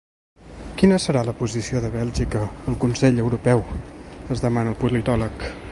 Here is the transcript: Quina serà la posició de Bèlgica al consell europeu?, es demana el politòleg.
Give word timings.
Quina 0.81 0.97
serà 1.03 1.21
la 1.27 1.35
posició 1.41 1.81
de 1.83 1.91
Bèlgica 1.97 2.41
al 2.73 2.79
consell 2.85 3.21
europeu?, 3.27 3.65
es 4.37 4.45
demana 4.49 4.73
el 4.75 4.81
politòleg. 4.85 5.51